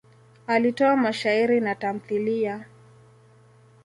[0.47, 2.65] Alitoa mashairi na tamthiliya.